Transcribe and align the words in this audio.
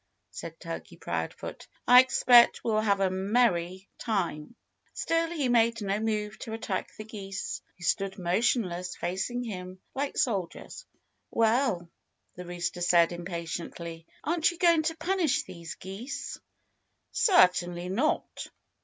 said 0.31 0.59
Turkey 0.59 0.97
Proudfoot. 0.97 1.67
"I 1.87 1.99
expect 2.01 2.63
we'll 2.63 2.79
have 2.81 2.99
a 3.01 3.11
merry 3.11 3.87
time." 3.99 4.55
Still 4.93 5.29
he 5.29 5.47
made 5.47 5.79
no 5.79 5.99
move 5.99 6.39
to 6.39 6.53
attack 6.53 6.89
the 6.97 7.03
geese, 7.03 7.61
who 7.77 7.83
stood 7.83 8.17
motionless, 8.17 8.95
facing 8.95 9.43
him 9.43 9.79
like 9.93 10.17
soldiers. 10.17 10.87
"Well!" 11.29 11.87
the 12.33 12.45
rooster 12.47 12.81
said 12.81 13.11
impatiently. 13.11 14.07
"Aren't 14.23 14.49
you 14.49 14.57
going 14.57 14.81
to 14.81 14.97
punish 14.97 15.43
these 15.43 15.75
geese?" 15.75 16.39
"Certainly 17.11 17.89
not!" 17.89 18.47